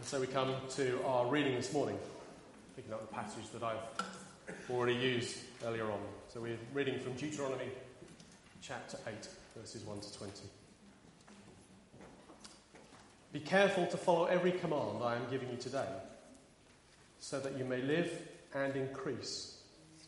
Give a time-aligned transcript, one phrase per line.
[0.00, 1.98] And so we come to our reading this morning,
[2.74, 3.76] picking up the passage that I've
[4.70, 5.98] already used earlier on.
[6.32, 7.68] So we're reading from Deuteronomy
[8.62, 9.28] chapter 8,
[9.58, 10.32] verses 1 to 20.
[13.34, 15.88] Be careful to follow every command I am giving you today,
[17.18, 18.10] so that you may live
[18.54, 19.58] and increase,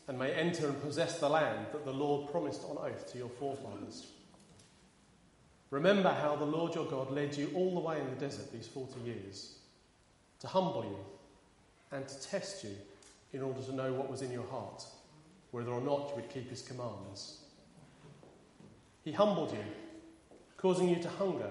[0.07, 3.29] and may enter and possess the land that the Lord promised on oath to your
[3.29, 4.07] forefathers.
[5.69, 8.67] Remember how the Lord your God led you all the way in the desert these
[8.67, 9.57] 40 years
[10.43, 12.75] to humble you and to test you
[13.31, 14.83] in order to know what was in your heart,
[15.51, 17.37] whether or not you would keep his commands.
[19.05, 19.63] He humbled you,
[20.57, 21.49] causing you to hunger,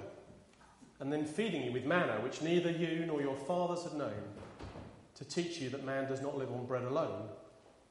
[1.01, 4.23] and then feeding you with manna, which neither you nor your fathers had known,
[5.15, 7.29] to teach you that man does not live on bread alone,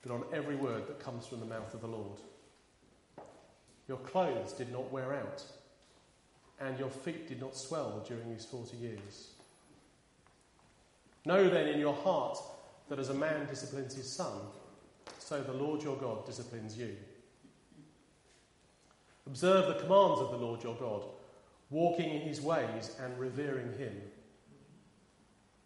[0.04, 2.20] but on every word that comes from the mouth of the Lord.
[3.88, 5.44] Your clothes did not wear out,
[6.60, 9.32] and your feet did not swell during these forty years.
[11.26, 12.38] Know then in your heart
[12.90, 14.34] that as a man disciplines his son,
[15.20, 16.96] so the Lord your God disciplines you.
[19.28, 21.04] Observe the commands of the Lord your God,
[21.70, 23.94] walking in his ways and revering him.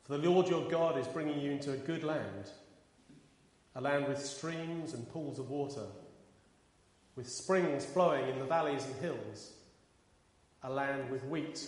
[0.03, 2.51] For the Lord your God is bringing you into a good land,
[3.75, 5.87] a land with streams and pools of water,
[7.15, 9.53] with springs flowing in the valleys and hills,
[10.63, 11.65] a land with wheat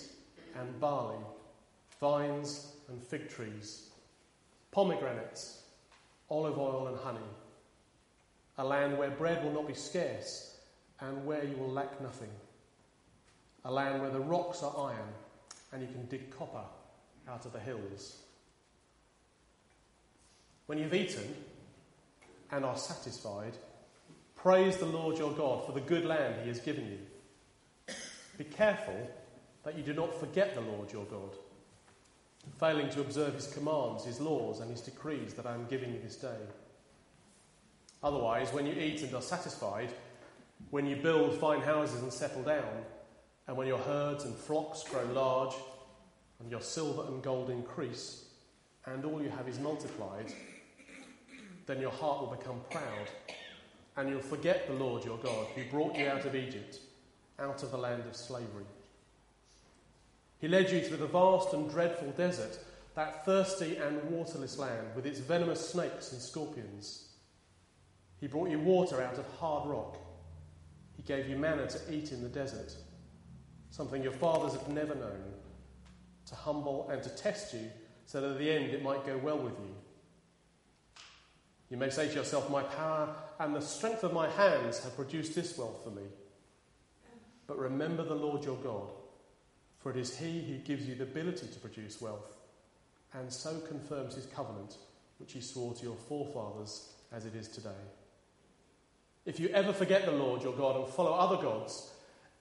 [0.56, 1.18] and barley,
[2.00, 3.90] vines and fig trees,
[4.72, 5.62] pomegranates,
[6.30, 7.20] olive oil and honey,
[8.58, 10.56] a land where bread will not be scarce
[11.00, 12.30] and where you will lack nothing,
[13.66, 15.10] a land where the rocks are iron
[15.72, 16.64] and you can dig copper
[17.28, 18.18] out of the hills.
[20.66, 21.36] When you've eaten
[22.52, 23.54] and are satisfied,
[24.36, 27.96] praise the Lord your God for the good land he has given you.
[28.38, 29.10] Be careful
[29.64, 31.36] that you do not forget the Lord your God
[32.60, 36.00] failing to observe his commands, his laws, and his decrees that I am giving you
[36.02, 36.38] this day.
[38.04, 39.90] Otherwise, when you eat and are satisfied,
[40.70, 42.84] when you build fine houses and settle down,
[43.48, 45.56] and when your herds and flocks grow large,
[46.40, 48.26] and your silver and gold increase,
[48.86, 50.32] and all you have is multiplied,
[51.66, 53.10] then your heart will become proud,
[53.98, 56.80] and you'll forget the Lord your God, who brought you out of Egypt,
[57.40, 58.66] out of the land of slavery.
[60.40, 62.60] He led you through the vast and dreadful desert,
[62.96, 67.10] that thirsty and waterless land with its venomous snakes and scorpions.
[68.20, 69.98] He brought you water out of hard rock.
[70.96, 72.74] He gave you manna to eat in the desert,
[73.70, 75.24] something your fathers have never known,
[76.28, 77.70] to humble and to test you
[78.06, 79.76] so that at the end it might go well with you.
[81.70, 85.36] You may say to yourself, My power and the strength of my hands have produced
[85.36, 86.04] this wealth for me.
[87.46, 88.90] But remember the Lord your God
[89.80, 92.38] for it is he who gives you the ability to produce wealth,
[93.14, 94.78] and so confirms his covenant,
[95.20, 97.70] which he swore to your forefathers as it is today.
[99.26, 101.92] If you ever forget the Lord your God and follow other gods,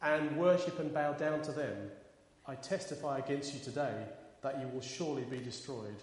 [0.02, 1.90] and worship and bow down to them,
[2.46, 4.04] I testify against you today
[4.42, 5.96] that you will surely be destroyed.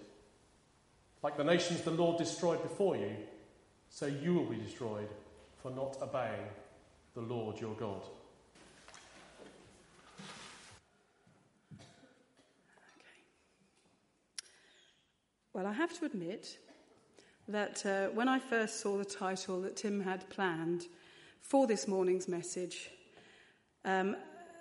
[1.22, 3.16] Like the nations the Lord destroyed before you,
[3.88, 5.08] so you will be destroyed
[5.62, 6.48] for not obeying
[7.14, 8.02] the Lord your God.
[15.54, 16.58] Well, I have to admit
[17.46, 20.86] that uh, when I first saw the title that Tim had planned
[21.42, 22.90] for this morning's message,
[23.84, 24.16] um,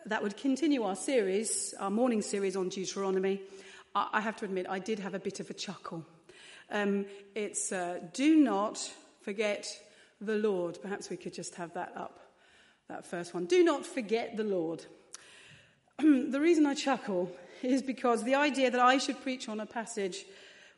[0.06, 3.42] that would continue our series, our morning series on Deuteronomy,
[3.96, 6.06] I, I have to admit I did have a bit of a chuckle.
[6.70, 8.78] Um, it's uh, Do Not
[9.24, 9.68] Forget
[10.22, 10.78] the Lord.
[10.80, 12.20] Perhaps we could just have that up,
[12.88, 13.46] that first one.
[13.46, 14.86] Do not forget the Lord.
[15.98, 17.32] the reason I chuckle
[17.64, 20.24] is because the idea that I should preach on a passage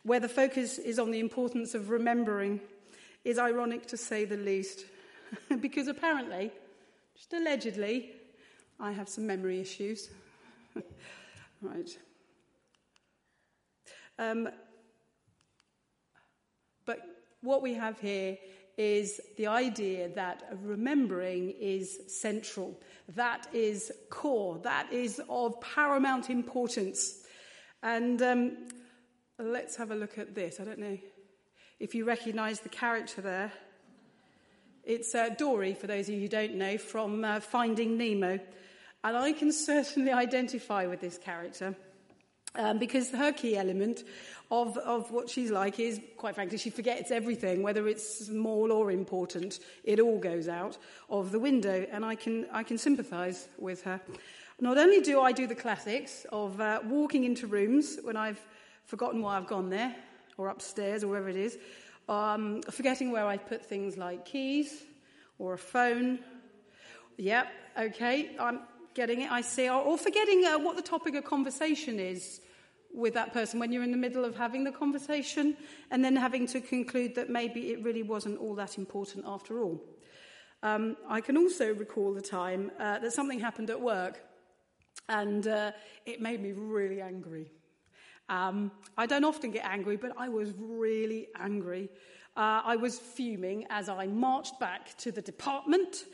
[0.05, 2.61] where the focus is on the importance of remembering,
[3.23, 4.85] is ironic to say the least.
[5.59, 6.51] because apparently,
[7.17, 8.11] just allegedly,
[8.79, 10.11] I have some memory issues.
[11.61, 11.97] right.
[14.19, 14.47] Um,
[16.85, 16.99] but
[17.41, 18.37] what we have here
[18.77, 22.79] is the idea that remembering is central,
[23.15, 27.23] that is core, that is of paramount importance.
[27.81, 28.57] And um,
[29.37, 30.61] Let's have a look at this.
[30.61, 30.97] I don't know
[31.77, 33.51] if you recognize the character there.
[34.85, 38.39] It's uh, Dory, for those of you who don't know, from uh, Finding Nemo.
[39.03, 41.75] And I can certainly identify with this character
[42.55, 44.05] um, because her key element
[44.51, 48.89] of, of what she's like is, quite frankly, she forgets everything, whether it's small or
[48.89, 49.59] important.
[49.83, 50.77] It all goes out
[51.09, 53.99] of the window, and I can, I can sympathize with her.
[54.61, 58.39] Not only do I do the classics of uh, walking into rooms when I've
[58.85, 59.95] forgotten why I've gone there,
[60.37, 61.57] or upstairs, or wherever it is.
[62.07, 64.83] Um, forgetting where I put things like keys
[65.39, 66.19] or a phone.
[67.17, 67.47] Yep,
[67.79, 68.61] okay, I'm
[68.93, 69.69] getting it, I see.
[69.69, 72.41] Or, or forgetting uh, what the topic of conversation is
[72.93, 75.57] with that person when you're in the middle of having the conversation
[75.91, 79.81] and then having to conclude that maybe it really wasn't all that important after all.
[80.63, 84.23] Um, I can also recall the time uh, that something happened at work
[85.09, 85.71] and uh,
[86.05, 87.51] it made me really angry.
[88.29, 91.89] Um, I don't often get angry, but I was really angry.
[92.37, 96.05] Uh, I was fuming as I marched back to the department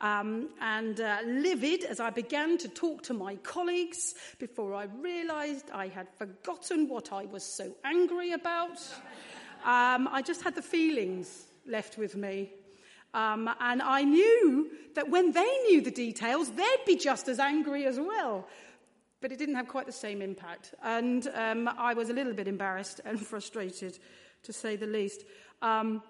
[0.00, 5.70] um, and uh, livid as I began to talk to my colleagues before I realized
[5.72, 8.78] I had forgotten what I was so angry about.
[9.64, 12.52] Um, I just had the feelings left with me.
[13.12, 17.84] Um, and I knew that when they knew the details, they'd be just as angry
[17.84, 18.46] as well.
[19.20, 20.74] But it didn't have quite the same impact.
[20.82, 23.98] And um, I was a little bit embarrassed and frustrated,
[24.44, 25.24] to say the least.
[25.62, 26.02] Um,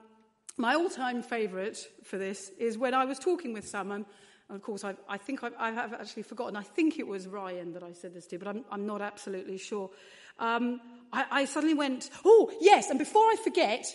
[0.57, 4.05] my all time favourite for this is when I was talking with someone,
[4.49, 6.57] and of course, I've, i think I've, I have actually forgotten.
[6.57, 9.59] I think it was Ryan that I said this to, but I'm, I'm not absolutely
[9.59, 9.91] sure.
[10.39, 10.81] Um,
[11.13, 13.87] I, I suddenly went, Oh, yes, and before I forget,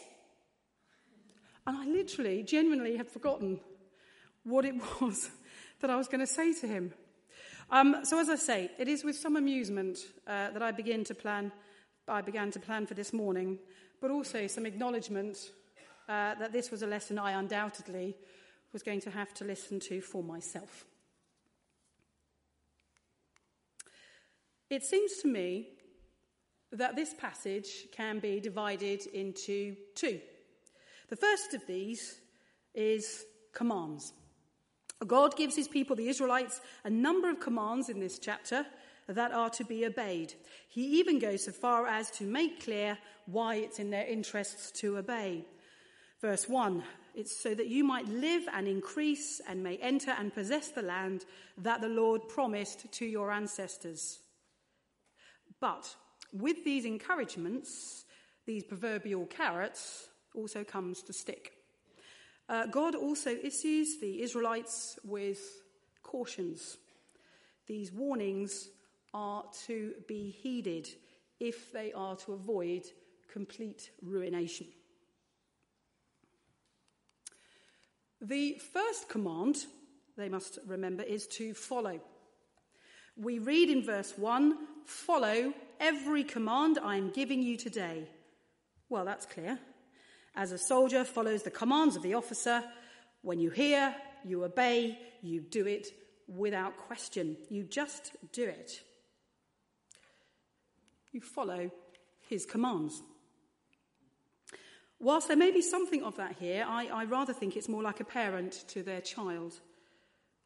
[1.67, 3.59] and I literally, genuinely had forgotten
[4.43, 5.29] what it was
[5.81, 6.93] that I was going to say to him.
[7.69, 9.97] Um, so, as I say, it is with some amusement
[10.27, 11.51] uh, that I begin to plan.
[12.07, 13.57] I began to plan for this morning,
[13.99, 15.37] but also some acknowledgement
[16.07, 18.15] uh, that this was a lesson I undoubtedly
[18.71, 20.85] was going to have to listen to for myself.
[24.69, 25.69] It seems to me
[26.71, 30.19] that this passage can be divided into two.
[31.09, 32.19] The first of these
[32.73, 34.13] is commands.
[35.05, 38.65] God gives his people, the Israelites, a number of commands in this chapter
[39.07, 40.33] that are to be obeyed.
[40.69, 44.97] He even goes so far as to make clear why it's in their interests to
[44.97, 45.45] obey.
[46.21, 46.83] Verse 1
[47.15, 51.23] it's so that you might live and increase and may enter and possess the land
[51.57, 54.19] that the Lord promised to your ancestors.
[55.61, 55.95] But
[56.33, 58.03] with these encouragements,
[58.45, 61.53] these proverbial carrots, also comes the stick.
[62.47, 65.39] Uh, God also issues the Israelites with
[66.03, 66.77] cautions.
[67.67, 68.69] These warnings
[69.13, 70.87] are to be heeded
[71.39, 72.83] if they are to avoid
[73.31, 74.67] complete ruination.
[78.21, 79.65] The first command,
[80.15, 81.99] they must remember, is to follow.
[83.17, 88.07] We read in verse 1 Follow every command I am giving you today.
[88.89, 89.59] Well, that's clear.
[90.35, 92.63] As a soldier follows the commands of the officer,
[93.21, 95.87] when you hear, you obey, you do it
[96.27, 97.37] without question.
[97.49, 98.81] You just do it.
[101.11, 101.71] You follow
[102.27, 103.01] his commands.
[104.99, 107.99] Whilst there may be something of that here, I, I, rather think it's more like
[107.99, 109.59] a parent to their child.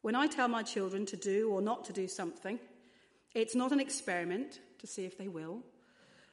[0.02, 2.58] When I tell my children to do or not to do something,
[3.34, 5.62] it's not an experiment to see if they will.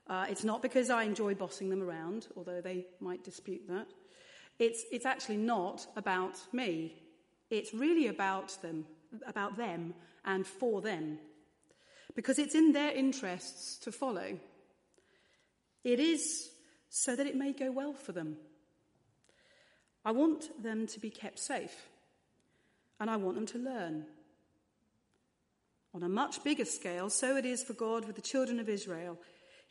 [0.10, 3.88] Uh, it's not because I enjoy bossing them around, although they might dispute that.
[4.58, 6.96] It's, it's actually not about me.
[7.50, 8.86] It's really about them,
[9.28, 9.94] about them
[10.26, 11.20] and for them.
[12.16, 14.40] Because it's in their interests to follow.
[15.84, 16.50] It is
[16.90, 18.38] so that it may go well for them.
[20.04, 21.90] I want them to be kept safe,
[23.00, 24.06] and I want them to learn.
[25.94, 29.18] On a much bigger scale, so it is for God with the children of Israel.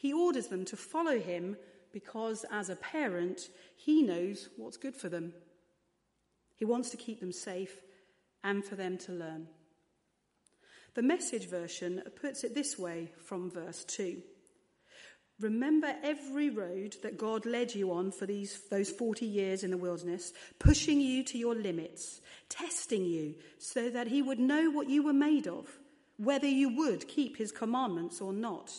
[0.06, 1.56] He orders them to follow him
[1.92, 5.32] because, as a parent, he knows what's good for them.
[6.54, 7.80] He wants to keep them safe
[8.44, 9.48] and for them to learn.
[10.94, 14.22] The message version puts it this way from verse 2
[15.40, 19.76] Remember every road that God led you on for these, those 40 years in the
[19.76, 25.02] wilderness, pushing you to your limits, testing you so that he would know what you
[25.02, 25.66] were made of,
[26.16, 28.72] whether you would keep his commandments or not.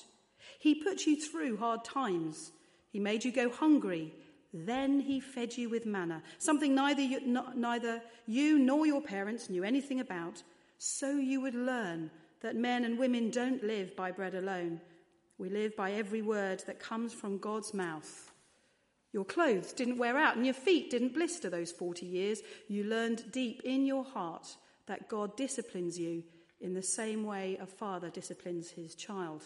[0.59, 2.51] He put you through hard times.
[2.91, 4.13] He made you go hungry.
[4.53, 7.19] Then he fed you with manna, something neither you,
[7.55, 10.41] neither you nor your parents knew anything about,
[10.77, 12.09] so you would learn
[12.41, 14.79] that men and women don't live by bread alone.
[15.37, 18.31] We live by every word that comes from God's mouth.
[19.13, 22.41] Your clothes didn't wear out and your feet didn't blister those 40 years.
[22.67, 24.47] You learned deep in your heart
[24.87, 26.23] that God disciplines you
[26.61, 29.43] in the same way a father disciplines his child.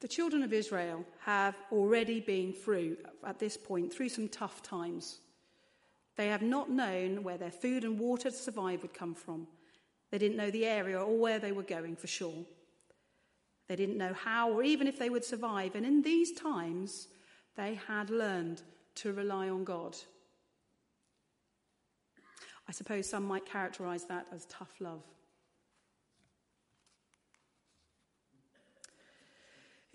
[0.00, 5.20] The children of Israel have already been through, at this point, through some tough times.
[6.16, 9.46] They have not known where their food and water to survive would come from.
[10.10, 12.44] They didn't know the area or where they were going for sure.
[13.68, 15.74] They didn't know how or even if they would survive.
[15.74, 17.08] And in these times,
[17.56, 18.62] they had learned
[18.96, 19.96] to rely on God.
[22.68, 25.02] I suppose some might characterize that as tough love.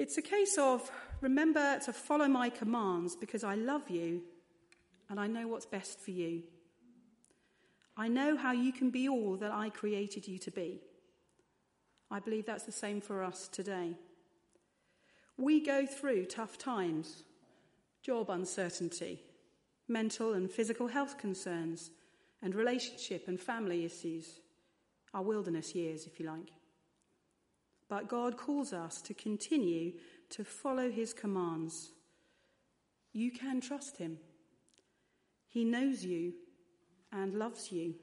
[0.02, 0.90] It's a case of
[1.22, 4.24] remember to follow my commands because I love you
[5.12, 6.42] and I know what's best for you.
[7.96, 10.82] I know how you can be all that I created you to be.
[12.10, 13.94] I believe that's the same for us today.
[15.38, 17.22] We go through tough times,
[18.02, 19.22] job uncertainty,
[19.88, 21.92] mental and physical health concerns,
[22.42, 24.40] and relationship and family issues,
[25.14, 26.50] our wilderness years, if you like.
[27.92, 29.92] But God calls us to continue
[30.30, 31.92] to follow his commands.
[33.12, 34.18] You can trust him.
[35.50, 36.32] He knows you
[37.12, 37.96] and loves you.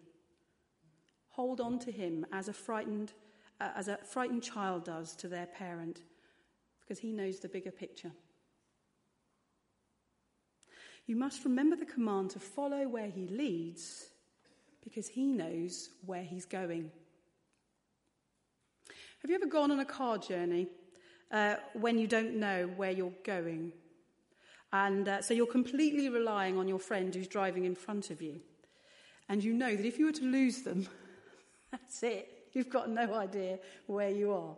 [1.30, 3.14] Hold on to him as a frightened
[3.62, 6.02] uh, as a frightened child does to their parent,
[6.82, 8.12] because he knows the bigger picture.
[11.06, 14.10] You must remember the command to follow where he leads,
[14.84, 16.90] because he knows where he's going.
[19.22, 20.68] Have you ever gone on a car journey
[21.32, 23.72] uh, when you don't know where you're going?
[24.72, 28.40] And uh, so you're completely relying on your friend who's driving in front of you.
[29.28, 30.86] And you know that if you were to lose them,
[31.72, 32.48] that's it.
[32.52, 34.54] You've got no idea where you are.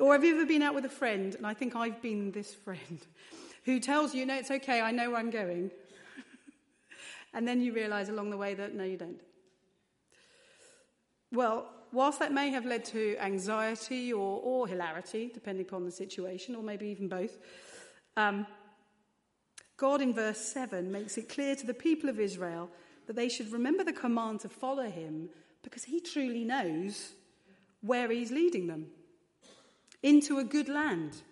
[0.00, 2.54] Or have you ever been out with a friend, and I think I've been this
[2.54, 3.06] friend,
[3.64, 5.70] who tells you, no, it's okay, I know where I'm going.
[7.34, 9.20] and then you realize along the way that, no, you don't.
[11.30, 16.54] Well, whilst that may have led to anxiety or, or hilarity, depending upon the situation,
[16.54, 17.38] or maybe even both,
[18.16, 18.46] um,
[19.76, 22.70] God in verse 7 makes it clear to the people of Israel
[23.06, 25.28] that they should remember the command to follow him
[25.62, 27.12] because he truly knows
[27.80, 28.86] where he's leading them.
[30.02, 31.22] Into a good land,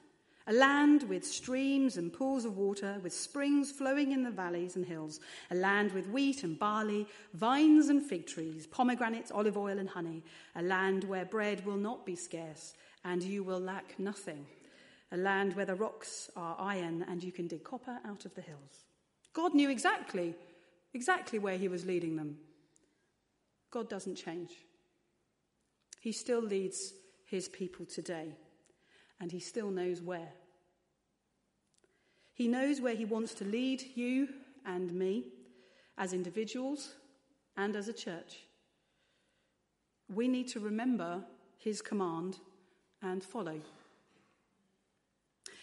[0.47, 4.85] a land with streams and pools of water, with springs flowing in the valleys and
[4.85, 5.21] hills,
[5.51, 10.23] a land with wheat and barley, vines and fig trees, pomegranates, olive oil and honey,
[10.57, 14.47] a land where bread will not be scarce and you will lack nothing,
[15.13, 18.41] a land where the rocks are iron and you can dig copper out of the
[18.41, 18.85] hills.
[19.33, 20.35] God knew exactly,
[20.93, 22.37] exactly where he was leading them.
[23.71, 24.51] God doesn't change.
[26.01, 26.93] He still leads
[27.27, 28.35] his people today,
[29.23, 30.33] and he still knows where.
[32.35, 34.29] He knows where he wants to lead you
[34.67, 35.26] and me
[35.97, 36.97] as individuals
[37.57, 38.41] and as a church.
[40.12, 41.23] We need to remember
[41.57, 42.38] his command
[43.00, 43.61] and follow.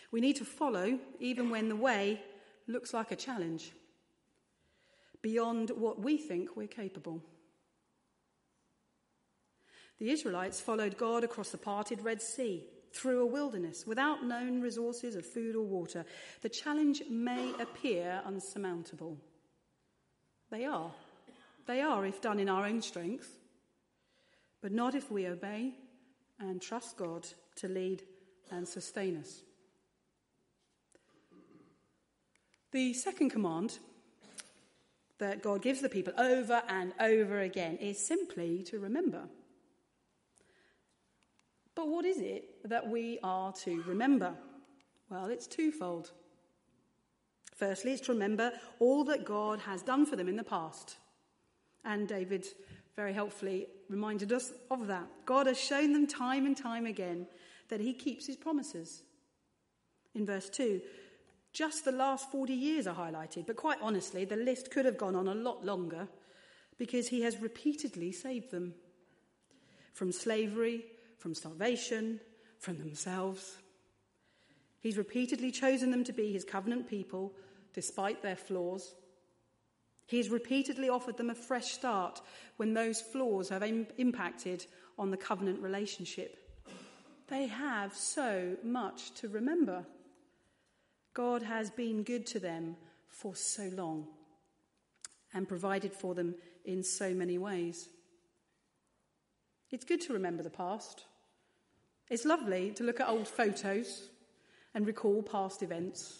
[0.09, 2.21] We need to follow even when the way
[2.65, 3.73] looks like a challenge,
[5.21, 7.21] beyond what we think we're capable.
[9.99, 15.15] The Israelites followed God across the parted Red Sea, through a wilderness, without known resources
[15.15, 16.05] of food or water.
[16.41, 19.17] The challenge may appear unsurmountable.
[20.49, 20.91] They are.
[21.67, 23.29] They are if done in our own strength,
[24.61, 25.73] but not if we obey
[26.39, 27.27] and trust God
[27.57, 28.03] to lead
[28.51, 29.41] and sustain us.
[32.71, 33.79] The second command
[35.17, 39.23] that God gives the people over and over again is simply to remember.
[41.79, 44.33] But what is it that we are to remember?
[45.09, 46.11] Well, it's twofold.
[47.55, 50.97] Firstly, it's to remember all that God has done for them in the past.
[51.85, 52.47] And David
[52.97, 55.07] very helpfully reminded us of that.
[55.25, 57.27] God has shown them time and time again
[57.69, 59.03] that he keeps his promises.
[60.15, 60.81] In verse 2,
[61.53, 65.15] just the last 40 years are highlighted, but quite honestly, the list could have gone
[65.15, 66.09] on a lot longer
[66.77, 68.73] because he has repeatedly saved them
[69.93, 70.83] from slavery,
[71.19, 72.19] from starvation,
[72.57, 73.57] from themselves.
[74.79, 77.33] He's repeatedly chosen them to be his covenant people
[77.73, 78.95] despite their flaws.
[80.07, 82.21] He's repeatedly offered them a fresh start
[82.57, 84.65] when those flaws have Im- impacted
[84.97, 86.37] on the covenant relationship.
[87.27, 89.85] They have so much to remember.
[91.13, 92.75] God has been good to them
[93.07, 94.07] for so long
[95.33, 96.33] and provided for them
[96.65, 97.89] in so many ways.
[99.69, 101.05] It's good to remember the past.
[102.09, 104.09] It's lovely to look at old photos
[104.73, 106.19] and recall past events.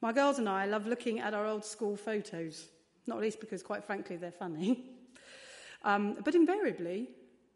[0.00, 2.66] My girls and I love looking at our old school photos,
[3.06, 4.84] not least because, quite frankly, they're funny.
[5.84, 7.10] um, but invariably,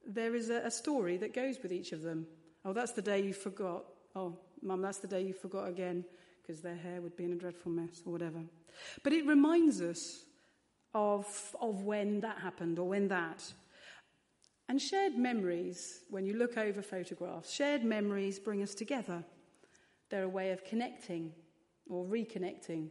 [0.07, 2.27] there is a, a story that goes with each of them.
[2.65, 3.85] Oh, that's the day you forgot.
[4.15, 6.05] Oh, mum, that's the day you forgot again
[6.43, 8.41] because their hair would be in a dreadful mess or whatever.
[9.03, 10.25] But it reminds us
[10.95, 13.53] of, of when that happened or when that.
[14.71, 19.25] And shared memories, when you look over photographs, shared memories bring us together.
[20.11, 21.33] They're a way of connecting
[21.89, 22.91] or reconnecting.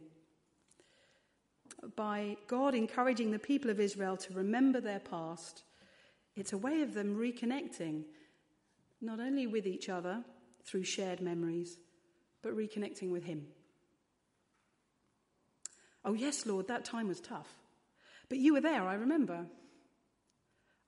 [1.96, 5.62] By God encouraging the people of Israel to remember their past,
[6.36, 8.04] it's a way of them reconnecting,
[9.00, 10.22] not only with each other
[10.66, 11.78] through shared memories,
[12.42, 13.46] but reconnecting with Him.
[16.04, 17.48] Oh, yes, Lord, that time was tough.
[18.28, 19.46] But you were there, I remember.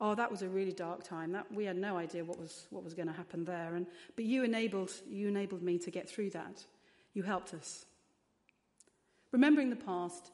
[0.05, 1.31] Oh, that was a really dark time.
[1.31, 3.77] That, we had no idea what was, what was going to happen there.
[3.77, 6.65] And, but you enabled, you enabled me to get through that.
[7.15, 7.87] You helped us.
[9.31, 10.33] Remembering the past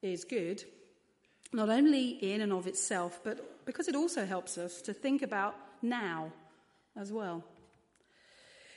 [0.00, 0.64] is good,
[1.52, 5.54] not only in and of itself, but because it also helps us to think about
[5.82, 6.32] now
[6.96, 7.44] as well.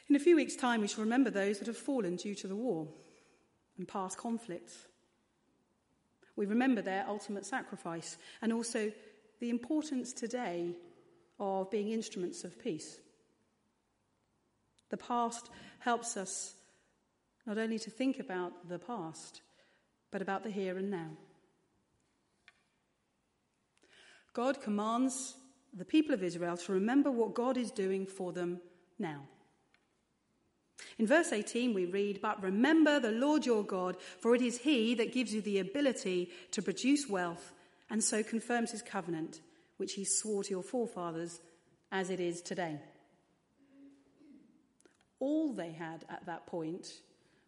[0.09, 2.57] In a few weeks' time, we shall remember those that have fallen due to the
[2.57, 2.89] war
[3.77, 4.85] and past conflicts.
[6.35, 8.91] We remember their ultimate sacrifice and also
[9.43, 10.73] the importance today
[11.37, 13.01] of being instruments of peace.
[14.89, 16.53] The past helps us
[17.45, 19.41] not only to think about the past,
[20.11, 21.09] but about the here and now.
[24.31, 25.35] God commands
[25.73, 28.61] the people of Israel to remember what God is doing for them
[28.97, 29.23] now.
[30.97, 34.95] In verse 18, we read, But remember the Lord your God, for it is he
[34.95, 37.51] that gives you the ability to produce wealth,
[37.93, 39.39] and so confirms his covenant,
[39.77, 41.39] which he swore to your forefathers,
[41.91, 42.79] as it is today.
[45.19, 46.87] All they had at that point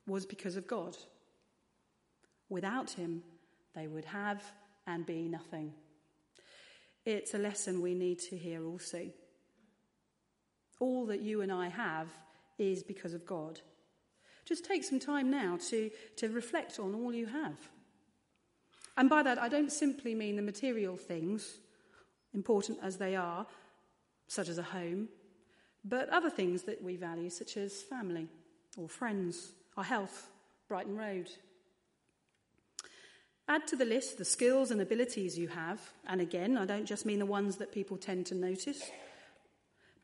[0.05, 0.95] was because of God.
[2.47, 3.23] Without him,
[3.73, 4.43] they would have
[4.85, 5.73] and be nothing.
[7.05, 9.07] It's a lesson we need to hear also.
[10.79, 12.07] All that you and I have
[12.59, 13.61] is because of God.
[14.45, 17.57] Just take some time now to, to reflect on all you have.
[18.97, 21.57] And by that, I don't simply mean the material things,
[22.33, 23.45] important as they are,
[24.27, 25.09] such as a home,
[25.83, 28.27] but other things that we value, such as family
[28.77, 30.29] or friends, our health,
[30.67, 31.29] Brighton Road.
[33.47, 37.05] Add to the list the skills and abilities you have, and again, I don't just
[37.05, 38.81] mean the ones that people tend to notice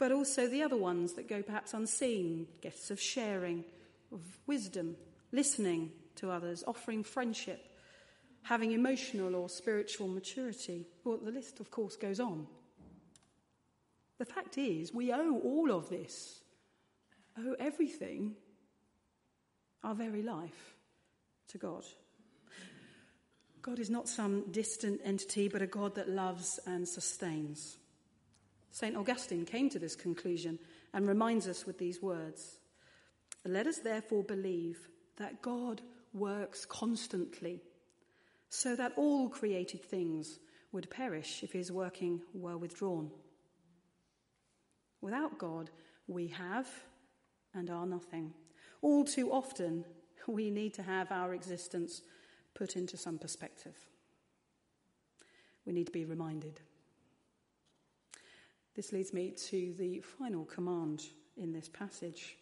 [0.02, 3.63] but also the other ones that go perhaps unseen gifts of sharing,
[4.12, 4.96] of wisdom,
[5.32, 7.63] listening to others, offering friendship,
[8.43, 10.88] having emotional or spiritual maturity.
[11.04, 12.47] Well, the list, of course, goes on.
[14.17, 16.41] The fact is, we owe all of this,
[17.38, 18.36] owe everything,
[19.84, 20.75] our very life,
[21.49, 21.84] to God.
[23.62, 27.77] God is not some distant entity, but a God that loves and sustains.
[28.71, 28.95] St.
[28.95, 30.58] Augustine came to this conclusion
[30.93, 32.58] and reminds us with these words
[33.45, 35.82] Let us therefore believe that God
[36.13, 37.62] works constantly,
[38.52, 40.40] so that all created things
[40.74, 43.10] would perish if his working were withdrawn.
[45.00, 45.72] Without God,
[46.08, 46.68] we have
[47.54, 48.34] and are nothing.
[48.82, 49.86] All too often,
[50.28, 52.02] we need to have our existence
[52.54, 53.76] put into some perspective.
[55.66, 56.60] We need to be reminded.
[58.76, 61.04] This leads me to the final command
[61.38, 62.38] in this passage.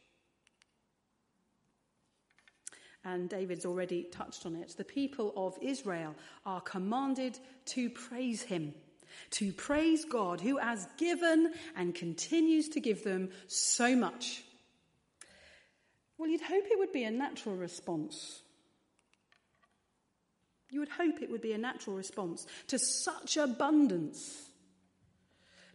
[3.05, 4.75] And David's already touched on it.
[4.77, 8.73] The people of Israel are commanded to praise him,
[9.31, 14.43] to praise God who has given and continues to give them so much.
[16.17, 18.41] Well, you'd hope it would be a natural response.
[20.69, 24.49] You would hope it would be a natural response to such abundance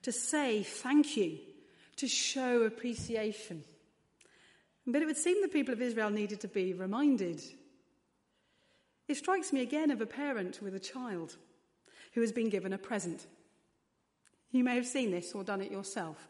[0.02, 1.38] to say thank you,
[1.96, 3.64] to show appreciation.
[4.87, 7.42] But it would seem the people of Israel needed to be reminded.
[9.09, 11.37] It strikes me again of a parent with a child
[12.12, 13.27] who has been given a present.
[14.51, 16.29] You may have seen this or done it yourself,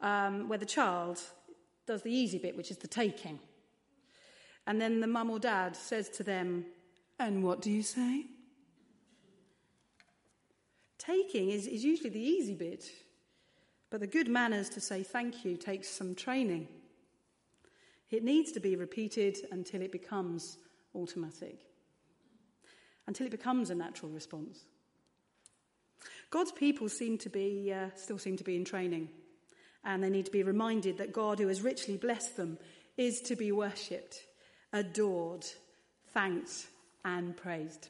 [0.00, 1.20] um, where the child
[1.86, 3.38] does the easy bit, which is the taking.
[4.66, 6.66] And then the mum or dad says to them,
[7.18, 8.26] And what do you say?
[10.98, 12.84] Taking is, is usually the easy bit.
[13.90, 16.68] But the good manners to say thank you takes some training.
[18.14, 20.56] It needs to be repeated until it becomes
[20.94, 21.58] automatic,
[23.08, 24.60] until it becomes a natural response.
[26.30, 29.08] God's people seem to be, uh, still seem to be in training,
[29.84, 32.56] and they need to be reminded that God, who has richly blessed them,
[32.96, 34.20] is to be worshipped,
[34.72, 35.44] adored,
[36.12, 36.68] thanked,
[37.04, 37.88] and praised.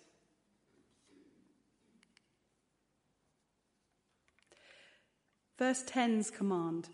[5.59, 6.89] Verse 10's command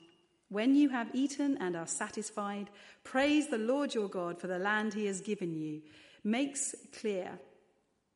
[0.50, 2.70] When you have eaten and are satisfied,
[3.04, 5.80] praise the Lord your God for the land he has given you.
[6.24, 7.38] Makes clear,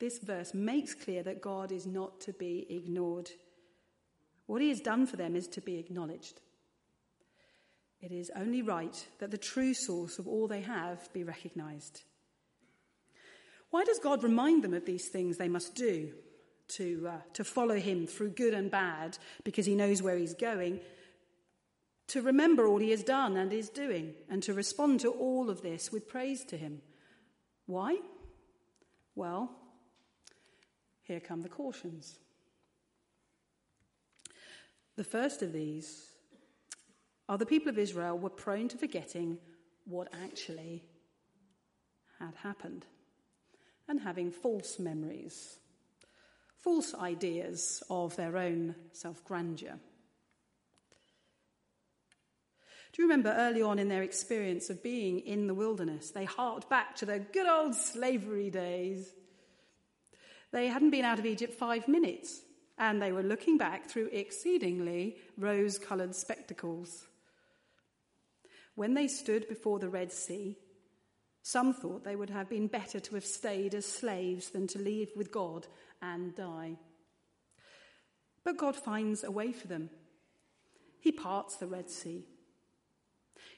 [0.01, 3.31] this verse makes clear that God is not to be ignored.
[4.47, 6.41] What he has done for them is to be acknowledged.
[8.01, 12.03] It is only right that the true source of all they have be recognized.
[13.71, 16.13] Why does God remind them of these things they must do
[16.69, 20.81] to, uh, to follow him through good and bad because he knows where he's going?
[22.09, 25.63] To remember all he has done and is doing, and to respond to all of
[25.63, 26.83] this with praise to him.
[27.67, 27.99] Why?
[29.15, 29.51] Well,
[31.03, 32.19] here come the cautions.
[34.97, 36.09] The first of these
[37.29, 39.39] are the people of Israel were prone to forgetting
[39.87, 40.85] what actually
[42.19, 42.85] had happened
[43.89, 45.59] and having false memories,
[46.57, 49.79] false ideas of their own self grandeur.
[52.95, 56.71] Do you remember early on in their experience of being in the wilderness, they harked
[56.71, 59.13] back to their good old slavery days?
[60.53, 62.43] They hadn't been out of Egypt five minutes,
[62.79, 67.09] and they were looking back through exceedingly rose coloured spectacles.
[68.77, 70.57] When they stood before the Red Sea,
[71.43, 75.11] some thought they would have been better to have stayed as slaves than to leave
[75.17, 75.67] with God
[76.01, 76.77] and die.
[78.45, 79.91] But God finds a way for them.
[81.01, 82.25] He parts the Red Sea.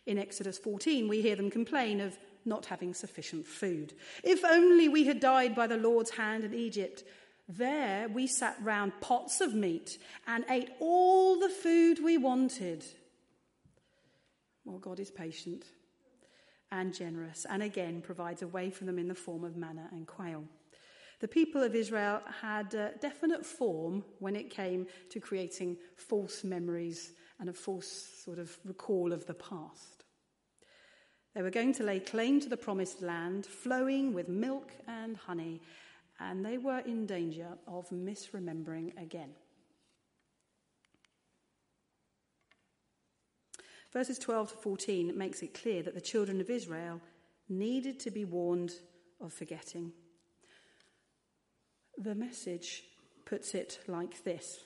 [0.06, 3.92] In Exodus 14, we hear them complain of not having sufficient food.
[4.22, 7.04] If only we had died by the Lord's hand in Egypt.
[7.48, 12.84] There we sat round pots of meat and ate all the food we wanted.
[14.64, 15.64] Well, God is patient
[16.72, 20.06] and generous and again provides a way for them in the form of manna and
[20.06, 20.44] quail.
[21.20, 22.70] The people of Israel had
[23.00, 29.12] definite form when it came to creating false memories and a false sort of recall
[29.12, 30.04] of the past.
[31.34, 35.60] They were going to lay claim to the promised land, flowing with milk and honey,
[36.18, 39.34] and they were in danger of misremembering again.
[43.92, 47.00] Verses 12 to 14 makes it clear that the children of Israel
[47.48, 48.72] needed to be warned
[49.20, 49.92] of forgetting.
[51.98, 52.84] The message
[53.24, 54.65] puts it like this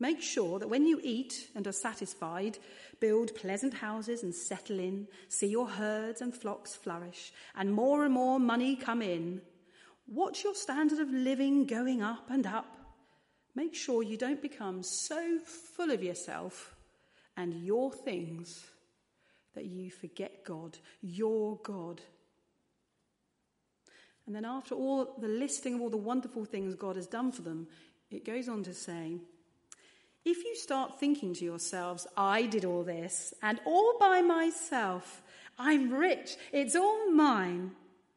[0.00, 2.58] Make sure that when you eat and are satisfied,
[3.00, 8.14] build pleasant houses and settle in, see your herds and flocks flourish, and more and
[8.14, 9.42] more money come in.
[10.08, 12.78] Watch your standard of living going up and up.
[13.54, 16.74] Make sure you don't become so full of yourself
[17.36, 18.64] and your things
[19.54, 22.00] that you forget God, your God.
[24.26, 27.42] And then, after all the listing of all the wonderful things God has done for
[27.42, 27.66] them,
[28.10, 29.18] it goes on to say,
[30.24, 35.22] if you start thinking to yourselves, I did all this, and all by myself,
[35.58, 37.72] I'm rich, it's all mine,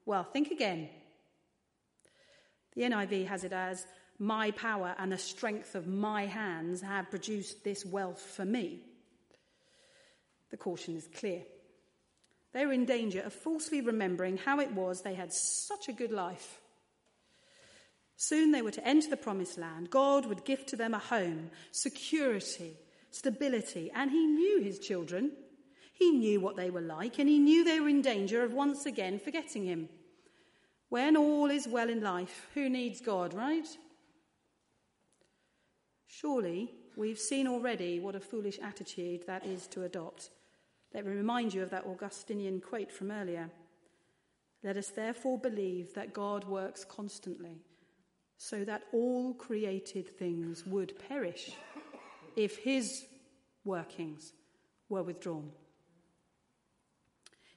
[0.06, 0.90] well, think again.
[2.76, 3.86] The NIV has it as,
[4.20, 8.82] My power and the strength of my hands have produced this wealth for me.
[10.52, 11.42] The caution is clear.
[12.54, 16.60] They're in danger of falsely remembering how it was they had such a good life
[18.26, 19.90] Soon they were to enter the promised land.
[19.90, 22.78] God would give to them a home, security,
[23.12, 25.34] stability, and he knew his children.
[25.92, 28.86] He knew what they were like, and he knew they were in danger of once
[28.86, 29.90] again forgetting him.
[30.88, 33.68] When all is well in life, who needs God, right?
[36.08, 40.30] Surely we've seen already what a foolish attitude that is to adopt.
[40.94, 43.50] Let me remind you of that Augustinian quote from earlier.
[44.64, 47.58] Let us therefore believe that God works constantly
[48.44, 51.52] so that all created things would perish
[52.36, 53.06] if his
[53.64, 54.34] workings
[54.90, 55.50] were withdrawn.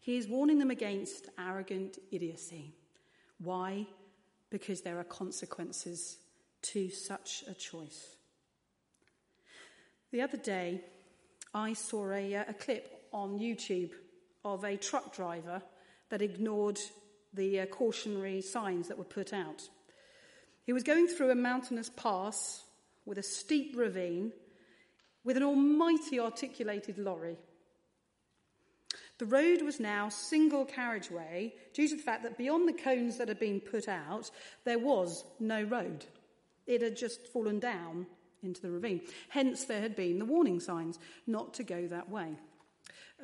[0.01, 2.73] He is warning them against arrogant idiocy.
[3.39, 3.89] Why?
[4.49, 6.19] Because there are consequences
[6.63, 8.15] to such a choice.
[10.13, 10.83] The other day,
[11.53, 13.91] I saw a, a clip on YouTube
[14.45, 15.63] of a truck driver
[16.11, 16.79] that ignored
[17.35, 19.69] the uh, cautionary signs that were put out.
[20.67, 22.65] He was going through a mountainous pass
[23.05, 24.33] with a steep ravine
[25.23, 27.37] with an almighty articulated lorry.
[29.19, 33.29] The road was now single carriageway due to the fact that beyond the cones that
[33.29, 34.31] had been put out,
[34.65, 36.05] there was no road.
[36.67, 38.07] It had just fallen down
[38.43, 39.01] into the ravine.
[39.29, 42.37] Hence, there had been the warning signs not to go that way.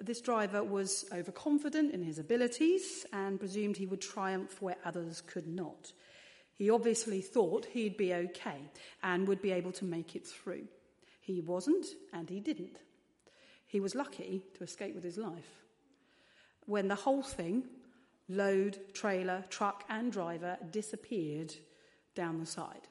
[0.01, 5.47] This driver was overconfident in his abilities and presumed he would triumph where others could
[5.47, 5.93] not.
[6.55, 8.61] He obviously thought he'd be okay
[9.03, 10.69] and would be able to make it through.
[11.21, 12.77] He wasn't, and he didn't.
[13.67, 15.65] He was lucky to escape with his life.
[16.67, 17.65] When the whole thing,
[18.29, 21.55] load, trailer, truck, and driver, disappeared
[22.15, 22.89] down the side.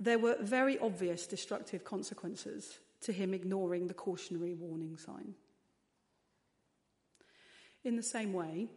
[0.00, 5.34] there were very obvious destructive consequences to him ignoring the cautionary warning sign.
[7.84, 8.68] In the same way,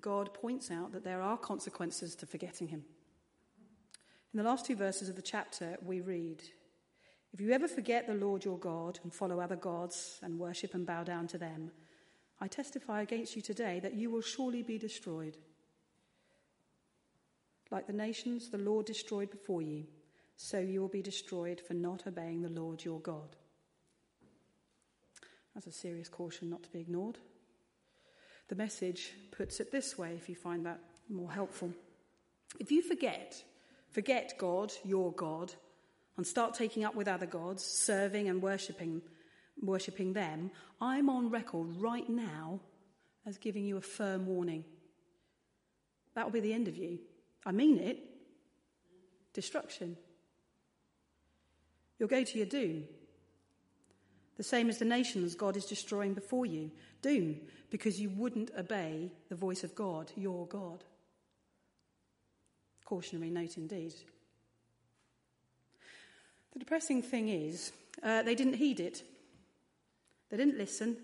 [0.00, 2.84] God points out that there are consequences to forgetting him.
[4.32, 6.42] In the last two verses of the chapter, we read
[7.32, 10.84] If you ever forget the Lord your God and follow other gods and worship and
[10.84, 11.70] bow down to them,
[12.40, 15.36] I testify against you today that you will surely be destroyed.
[17.70, 19.84] Like the nations the Lord destroyed before you,
[20.36, 23.36] so you will be destroyed for not obeying the Lord your God.
[25.54, 27.18] That's a serious caution not to be ignored.
[28.48, 31.72] The message puts it this way, if you find that more helpful.
[32.60, 33.42] If you forget,
[33.90, 35.52] forget God, your God,
[36.16, 39.02] and start taking up with other gods, serving and worshipping,
[39.60, 42.60] worshipping them, I'm on record right now
[43.26, 44.64] as giving you a firm warning.
[46.14, 46.98] That will be the end of you.
[47.44, 47.98] I mean it.
[49.32, 49.96] Destruction.
[51.98, 52.84] You'll go to your doom.
[54.36, 56.70] The same as the nations God is destroying before you.
[57.02, 57.36] Doom,
[57.70, 60.82] because you wouldn't obey the voice of God, your God.
[62.84, 63.94] Cautionary note indeed.
[66.52, 69.02] The depressing thing is, uh, they didn't heed it.
[70.30, 70.96] They didn't listen,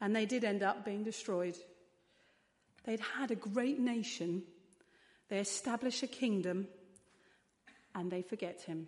[0.00, 1.56] and they did end up being destroyed.
[2.84, 4.42] They'd had a great nation,
[5.28, 6.68] they establish a kingdom,
[7.94, 8.86] and they forget him.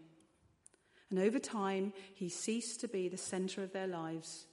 [1.11, 4.47] And over time, he ceased to be the center of their lives,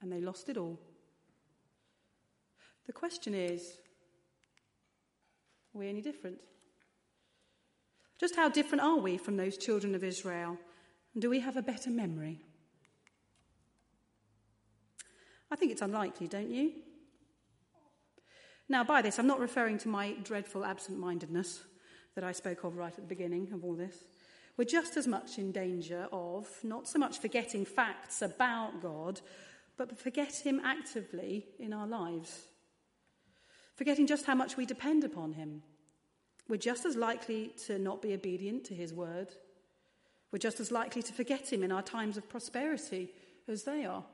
[0.00, 0.78] and they lost it all.
[2.86, 3.78] The question is
[5.74, 6.38] are we any different?
[8.20, 10.58] Just how different are we from those children of Israel?
[11.14, 12.40] And do we have a better memory?
[15.50, 16.72] I think it's unlikely, don't you?
[18.68, 21.62] Now, by this, I'm not referring to my dreadful absent mindedness
[22.14, 23.96] that I spoke of right at the beginning of all this.
[24.56, 29.20] We're just as much in danger of not so much forgetting facts about God,
[29.76, 32.46] but forget Him actively in our lives.
[33.74, 35.62] Forgetting just how much we depend upon Him.
[36.48, 39.28] We're just as likely to not be obedient to His word.
[40.30, 43.10] We're just as likely to forget Him in our times of prosperity
[43.48, 44.04] as they are.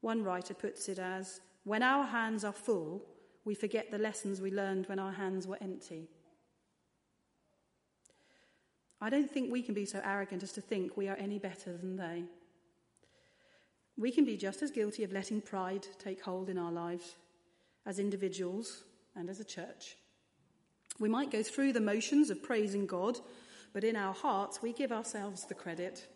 [0.00, 3.02] One writer puts it as when our hands are full,
[3.44, 6.08] we forget the lessons we learned when our hands were empty.
[9.00, 11.76] I don't think we can be so arrogant as to think we are any better
[11.76, 12.24] than they.
[13.96, 17.16] We can be just as guilty of letting pride take hold in our lives
[17.86, 18.84] as individuals
[19.16, 19.96] and as a church.
[20.98, 23.18] We might go through the motions of praising God,
[23.72, 26.06] but in our hearts we give ourselves the credit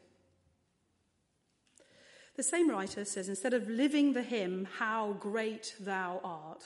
[2.36, 6.64] the same writer says instead of living the hymn, How Great Thou Art,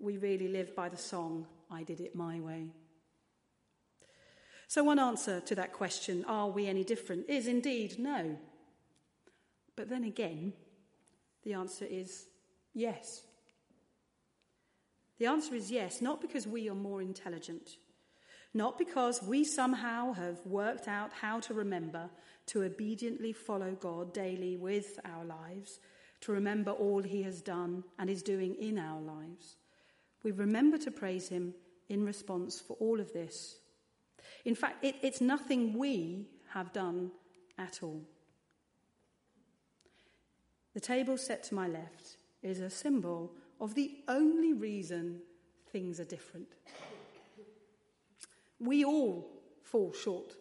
[0.00, 2.70] we really live by the song, I Did It My Way.
[4.68, 7.28] So, one answer to that question, Are we any different?
[7.28, 8.38] is indeed no.
[9.76, 10.52] But then again,
[11.42, 12.26] the answer is
[12.72, 13.22] yes.
[15.18, 17.76] The answer is yes, not because we are more intelligent,
[18.52, 22.10] not because we somehow have worked out how to remember
[22.46, 25.80] to obediently follow God daily with our lives,
[26.22, 29.56] to remember all He has done and is doing in our lives.
[30.22, 31.54] We remember to praise Him
[31.88, 33.56] in response for all of this.
[34.44, 37.10] In fact, it, it's nothing we have done
[37.58, 38.02] at all.
[40.74, 45.20] The table set to my left is a symbol of the only reason
[45.72, 46.48] things are different.
[48.58, 49.30] We all
[49.62, 50.34] fall short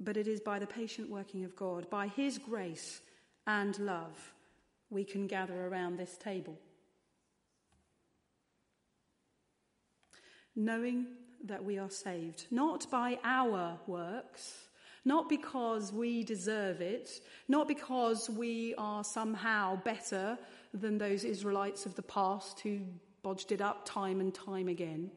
[0.00, 3.00] but it is by the patient working of God, by His grace
[3.46, 4.32] and love,
[4.90, 6.58] we can gather around this table.
[10.54, 11.06] Knowing
[11.44, 14.68] that we are saved, not by our works,
[15.04, 20.38] not because we deserve it, not because we are somehow better
[20.74, 22.80] than those Israelites of the past who
[23.22, 25.10] bodged it up time and time again.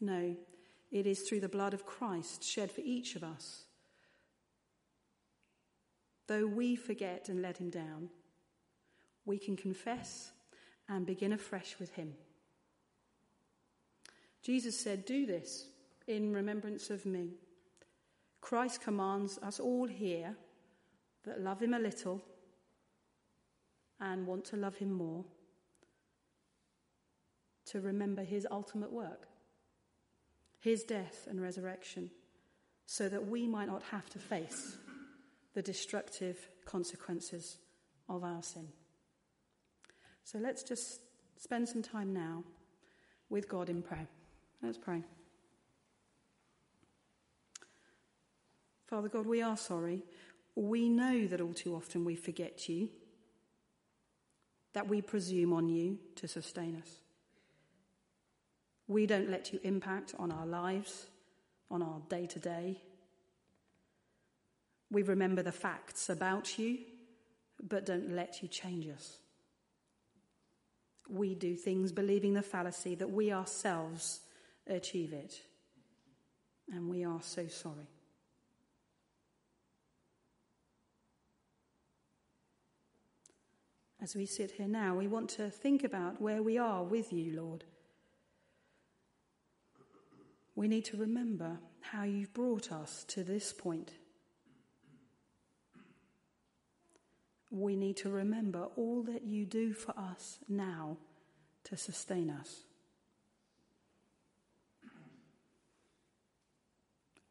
[0.00, 0.36] No,
[0.92, 3.64] it is through the blood of Christ shed for each of us.
[6.26, 8.10] Though we forget and let him down,
[9.24, 10.32] we can confess
[10.88, 12.14] and begin afresh with him.
[14.46, 15.66] Jesus said, Do this
[16.06, 17.30] in remembrance of me.
[18.40, 20.36] Christ commands us all here
[21.24, 22.22] that love him a little
[24.00, 25.24] and want to love him more
[27.66, 29.26] to remember his ultimate work
[30.66, 32.10] his death and resurrection,
[32.86, 34.76] so that we might not have to face
[35.54, 37.58] the destructive consequences
[38.08, 38.66] of our sin.
[40.24, 41.02] So let's just
[41.36, 42.42] spend some time now
[43.30, 44.08] with God in prayer.
[44.62, 45.02] Let's pray.
[48.86, 50.04] Father God, we are sorry.
[50.54, 52.88] We know that all too often we forget you,
[54.72, 57.00] that we presume on you to sustain us.
[58.88, 61.06] We don't let you impact on our lives,
[61.70, 62.80] on our day to day.
[64.90, 66.78] We remember the facts about you,
[67.60, 69.18] but don't let you change us.
[71.08, 74.20] We do things believing the fallacy that we ourselves
[74.66, 75.40] achieve it.
[76.72, 77.88] And we are so sorry.
[84.02, 87.40] As we sit here now, we want to think about where we are with you,
[87.40, 87.64] Lord.
[90.54, 93.92] We need to remember how you've brought us to this point.
[97.50, 100.98] We need to remember all that you do for us now
[101.64, 102.62] to sustain us.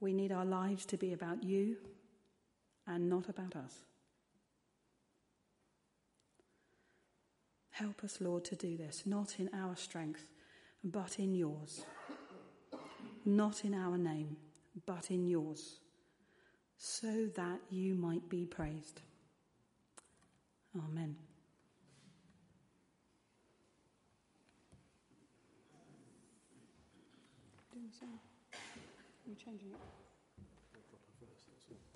[0.06, 1.78] We need our lives to be about you
[2.86, 3.74] and not about us.
[7.72, 10.28] Help us, Lord, to do this, not in our strength,
[10.84, 11.86] but in yours.
[13.26, 14.38] Not in our name,
[14.86, 15.80] but in yours,
[16.78, 19.02] so that you might be praised.
[20.78, 21.15] Amen.
[27.74, 28.35] The
[29.28, 29.78] you changing it?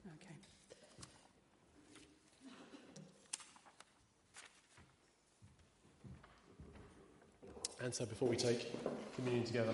[0.08, 0.36] Okay.
[7.84, 8.74] And so before we take
[9.16, 9.68] communion together,